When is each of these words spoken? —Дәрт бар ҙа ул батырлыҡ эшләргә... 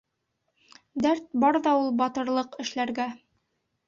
—Дәрт 1.05 1.27
бар 1.43 1.59
ҙа 1.67 1.73
ул 1.81 1.91
батырлыҡ 1.99 2.57
эшләргә... 2.65 3.07